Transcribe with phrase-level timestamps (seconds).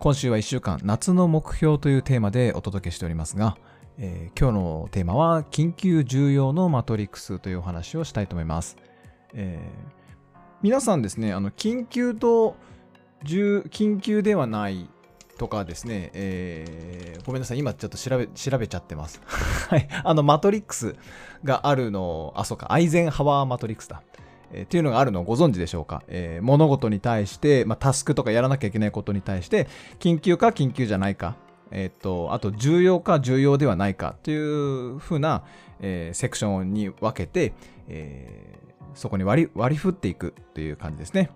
[0.00, 3.58] 今週は1週間夏の目標というテーマでお届けしておりますが、
[3.98, 8.76] えー今日のテーマは緊急重要のマトリックスというお話をしたいと思います、
[9.34, 9.98] えー
[10.62, 12.56] 皆さんですねあの緊急と
[13.24, 14.88] 緊急ではない
[15.36, 19.20] とかですね、えーごめんなさい、今ちょっと調べ調べちゃってます。
[19.68, 20.94] はい、あの、マトリックス
[21.44, 24.02] があるの、あ、そうか、アイゼンハワーマトリックスだ。
[24.52, 31.36] えーっていうのがあるのをご存知でしょうか、えー物事に対して、まあ、タスクとかやらなきゃいけないことに対して、緊急か緊急じゃないか、
[31.70, 35.44] えーっと、あと重要か重要ではないかというふうな、
[35.80, 37.52] えーセクションに分けて、
[37.88, 41.30] えーそこに割り割り振っていくという感じですね。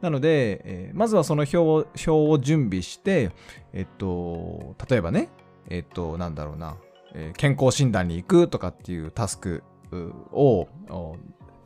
[0.00, 3.32] なので、えーまずはその表を表を準備して、
[3.72, 5.28] えっと、例えばね、
[5.68, 6.76] えっと、なんだろうな、
[7.36, 9.62] 健康診断に行くとかっていうタスク
[10.32, 10.68] を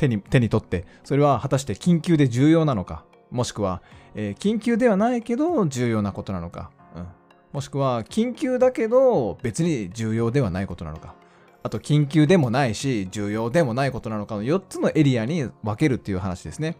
[0.00, 3.82] 手に手に取って、それは果たして緊急で重要なのか、もしくは、
[4.14, 7.06] えー緊急ではないけど重要なことなのか、うん。
[7.52, 11.14] もしくは緊急だけど別に重要ではないことなのか、
[11.62, 16.78] あと緊急でもないし重要でもないことなのかの4つのエリアに分けるっていう話ですね。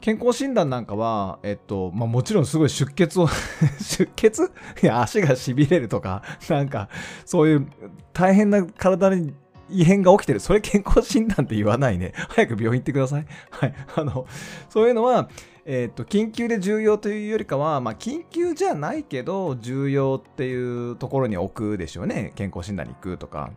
[0.00, 3.28] 健康診断なんかは、えっと、まあ、もちろんすごい出血を
[3.80, 4.52] 出血？
[4.82, 6.90] いや、足が痺れるとか、なんか、
[7.24, 7.66] そういう
[8.12, 9.32] 大変な体に
[9.68, 10.40] 異変が起きてる。
[10.40, 12.12] それ健康診断って言わないね。
[12.30, 13.26] 早く病院行ってください。
[13.50, 13.74] はい。
[13.96, 14.26] あの、
[14.68, 15.28] そういうのは、
[15.64, 22.32] えっと、緊急で重要というよりかは、まあ、緊急じゃないけど、重要っていうところに置くでしょうね。
[22.36, 23.50] 健康診断に行くとか。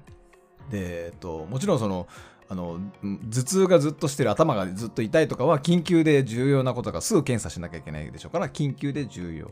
[0.71, 2.07] で、えっと、もちろんその、
[2.51, 9.51] あの頭痛がずっとしてる頭がずっと痛いとかは緊急で重要なことがすぐ検査しなきゃいけないでしょうから緊急で重要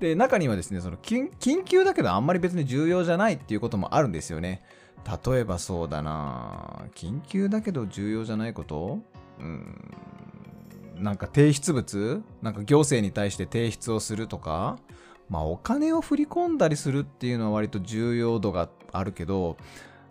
[0.00, 1.28] で中にはですねその緊
[1.64, 4.62] 急だけどあんまり別に重要じゃないっていうこともあるんですよね
[5.04, 6.86] 例えばそうだな。
[6.94, 9.00] 緊急だけど重要じゃないこと？
[9.38, 9.90] うん。
[10.96, 12.22] なんか提出物？
[12.40, 14.78] なんか行政に対して提出をするとか？
[15.28, 19.56] まあお金を振り込んだりするっていうのは割と重要度があるけど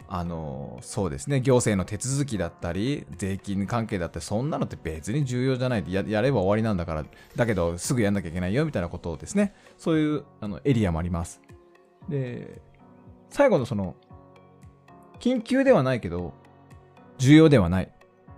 [0.07, 1.41] あのそうですね。
[1.41, 5.83] 行政の手続きだったり税金関係だったりそんなのって別に重要じゃない。
[5.87, 7.05] ややれば終わりなんだから。
[7.35, 9.55] だけどすぐやんなきゃいけないよみたいなことをですね。
[9.77, 11.41] そういうあのエリアもあります。
[12.09, 12.61] で
[13.29, 13.95] 最後のその
[15.23, 16.33] 緊急ではないけど
[17.17, 17.89] 重要ではないっ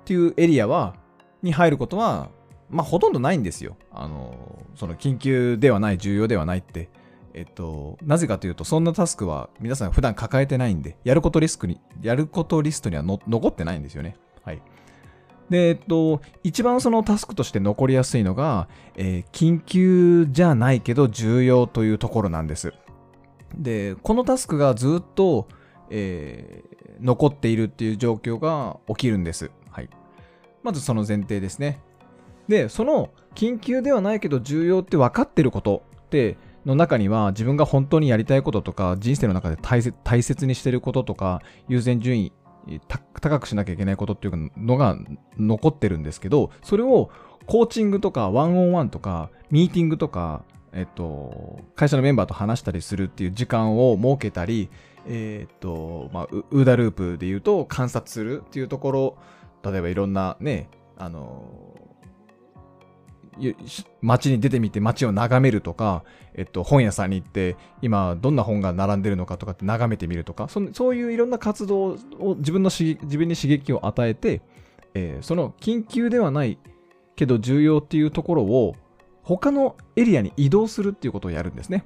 [0.06, 0.96] ていうエリアは
[1.42, 2.30] に入ることは
[2.70, 6.90] まあほとんどないんですよあのその緊急ではない重要ではないって
[7.38, 14.16] えっと、なぜかというと、そんなタスクは皆さん普段抱えてないんで、やることリスクに、やることリストには残ってないんですよね。
[14.46, 14.62] はい。
[15.50, 22.74] で、えっと、一番そのタスクとして残りやすいのが、えー緊急じゃないけど重要というところなんです。
[23.58, 25.50] で、このタスクがずっと、
[25.90, 29.52] えー残っているっていう状況が起きるんです。
[29.70, 29.90] はい。
[30.64, 31.82] まずその前提ですね。
[32.48, 42.34] で、その緊急ではないけど重要って分かってることって、の中には自分が本当にやりたいこととか人生の中で大切にしてることとか優先順位
[43.20, 44.98] 高くしなきゃいけないことっていうのが
[45.38, 47.12] 残ってるんですけどそれを
[47.46, 50.44] コーチングとかワンオンワンとかミーティングとか、
[50.76, 54.70] えっと、会社のメンバーと話したりするっていう時間を設けたり、
[55.08, 59.18] えっとまあ、ウーダループで言うと観察するっていうところ
[59.64, 61.74] 例えばいろんなねあの
[64.02, 66.04] 街に出てみて街を眺めるとか、
[66.36, 74.42] えっと、本屋さんに行って今どんな本が並んでるのかとかって眺めてみるとかそそういういろんな活動を自分の刺激自分に刺激を与えて、
[74.94, 76.58] えーその緊急ではない
[77.16, 78.76] けど重要っていうところを
[79.26, 81.84] 他のエリアに移動するっていうことをやるんですね。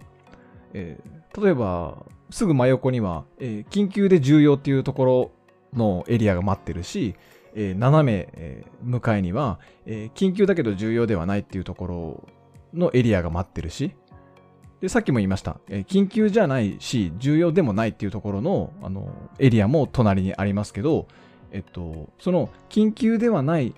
[0.73, 5.31] えー例えばすぐ真横には、えー緊急で重要っていうところ
[5.73, 7.15] のエリアが待ってるし、
[7.55, 12.27] えー斜め、えー向かいには、えー緊急だけど重要ではないっていうところ
[12.73, 13.95] のエリアが待ってるし、
[14.81, 21.07] でさっきも言いました、えー緊急じゃないし、重要でもないっていうところのあのエリアも隣にありますけど、
[21.51, 23.73] えっと、その緊急ではない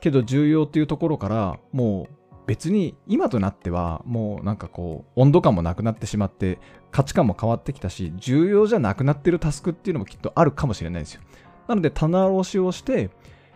[0.00, 2.15] けど重要っていうところから、もう
[2.46, 6.58] 別に今となっては、もうなんかこう、温度感もなくなってしまって、
[6.90, 11.22] 価値観も変わってきたし、重要じゃなくなってるタスクっていうのもきっとあるかもしれないですよ。
[11.68, 13.10] なので棚卸しをして、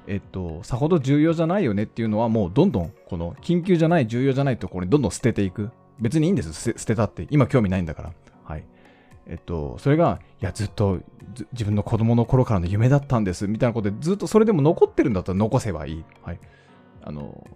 [0.07, 5.71] えっと、さほど重要じゃないよねっていうのはもうどんどんこの緊急じゃない重要じゃないところにどんどん捨てていく。
[6.01, 6.53] 別にいいんです。
[6.53, 7.27] 捨てたって。
[7.31, 8.13] 今興味ないんだから。
[8.43, 8.65] はい。
[9.27, 11.01] えっとそれがいやずっと
[11.53, 13.47] 自分の子供の頃からの夢だったんです。
[13.47, 16.05] みたいなことでずっとそれでも残ってるんだったら残せばいい。
[16.23, 16.41] はい。
[17.03, 17.47] あの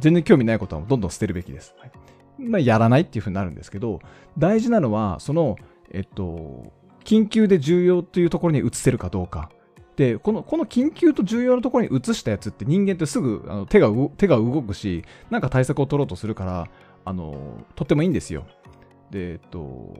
[0.00, 1.92] 全然興味ないことはどんどん捨てるべきです、はい
[2.38, 4.00] まあ、やらないっていうふうになるんですけど
[4.36, 5.56] 大事なのはその
[5.90, 6.72] えっと
[7.04, 9.50] 緊急で重要というところに移せるかどうか
[9.96, 16.68] で、この、この緊急と重要なところに移したやつって人間ってすぐあの手が手が動くし、なんか対策を取ろうとするから、
[17.04, 18.46] あの、とってもいいんですよ。
[19.10, 19.94] で、えっと、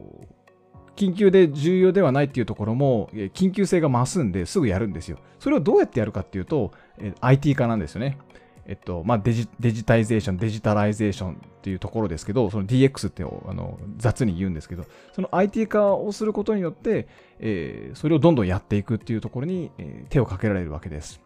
[0.96, 5.18] 緊急で重要ではないっていうところも、緊急性が増すんですぐやるんですよ。
[5.38, 6.72] それをどうやってやるかっていうと、
[7.20, 8.18] IT 化なんですよね。
[8.68, 17.06] えっと、まあデジ、 digitization、digitalization っていうところですけど、その DX ってあの雑に言うんですけど、その IT 化をすることによって、
[17.38, 21.20] えー、それをどんどんやっていくっていうところに、えー、手をかけられるわけです。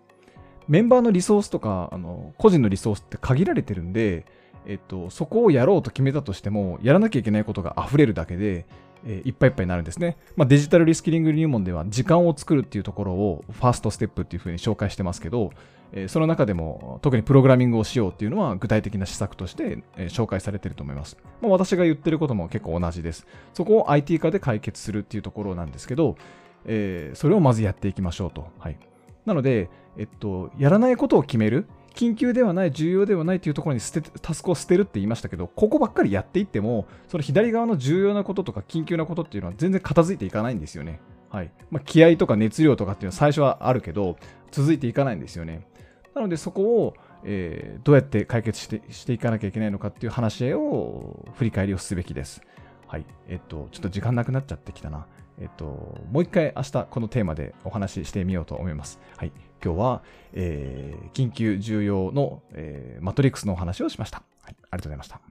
[0.69, 4.27] メンバーのリソースとか、あの個人のリソースって限られてるんで、
[4.67, 8.67] えっと、そこをやろうと決めたとしても、やらなきゃいけないことが溢れるだけで、
[9.05, 10.17] え、いっぱいいっぱいになるんですね。
[10.37, 15.51] まあ、デジタルリスキリング入門では時間を作るっていうところをファーストステップっていうふうに紹介してますけど、
[15.93, 21.17] え、その中でも特にプログラミングをしようっていうのは具体的な施策として、え、紹介されてると思います。
[21.41, 23.27] まあ、私が言ってることも結構同じです。
[23.55, 26.17] そこを IT 化で解決するっていうところなんですけど、
[26.67, 28.47] え、それをまずやっていきましょうと。
[28.59, 28.79] はい。
[29.27, 31.67] なので、えっと、やらないことを決める。
[31.95, 41.01] 緊急ではない、重要ではないというところに捨てタスクを捨てるって言いましたけど、ここばっかりやっていっても、その左側の重要なこととか緊急なことっていうのは全然片付いていかないんですよね。
[41.31, 41.51] はい。
[41.71, 44.17] まあ、気合とか熱量とかっていうのは最初はあるけど、
[44.51, 45.67] 続いていかないんですよね。
[46.15, 46.95] なのでそこを、
[47.25, 52.43] えー、どうやって解決してしていかなきゃいけないのかっていう話し合いを振り返りをすべきです。
[52.87, 53.05] はい。
[53.29, 55.07] えっと、ちょっと時間なくなっちゃってきたな。
[55.41, 55.65] えっと、
[56.11, 59.01] もう一回明日このテーマでお話ししてみようと思います。
[59.17, 59.33] はい。
[59.63, 60.03] 今日は、
[60.33, 64.23] えー、緊急重要の、えー、マトリックスのお話をしました。
[64.43, 64.53] はい。
[64.53, 65.30] ありがとうございました。